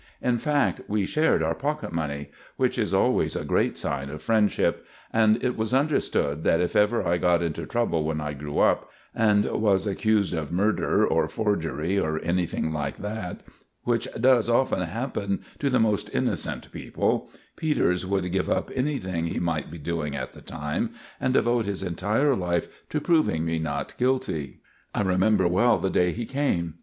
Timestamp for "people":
16.71-17.29